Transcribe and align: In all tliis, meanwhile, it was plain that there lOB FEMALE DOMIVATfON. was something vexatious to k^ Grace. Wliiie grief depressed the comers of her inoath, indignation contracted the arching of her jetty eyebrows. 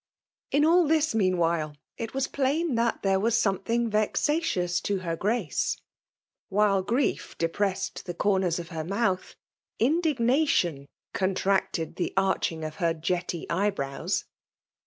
In 0.49 0.65
all 0.65 0.85
tliis, 0.87 1.13
meanwhile, 1.13 1.77
it 1.95 2.11
was 2.15 2.25
plain 2.27 2.73
that 2.73 3.03
there 3.03 3.19
lOB 3.19 3.21
FEMALE 3.21 3.21
DOMIVATfON. 3.21 3.21
was 3.21 3.37
something 3.37 3.89
vexatious 3.91 4.81
to 4.81 4.97
k^ 4.97 5.19
Grace. 5.19 5.77
Wliiie 6.51 6.87
grief 6.87 7.37
depressed 7.37 8.07
the 8.07 8.15
comers 8.15 8.57
of 8.57 8.69
her 8.69 8.83
inoath, 8.83 9.35
indignation 9.77 10.87
contracted 11.13 11.97
the 11.97 12.13
arching 12.17 12.63
of 12.63 12.77
her 12.77 12.95
jetty 12.95 13.47
eyebrows. 13.47 14.25